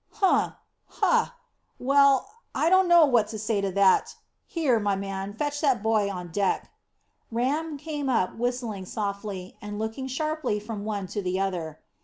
[0.13, 0.55] "Hum!
[0.87, 1.35] Hah!
[1.77, 4.15] Well, I don't know what to say to that.
[4.47, 6.71] Here, my man, fetch that boy on deck."
[7.31, 11.81] Ram came up, whistling softly, and looking sharply from one to the other.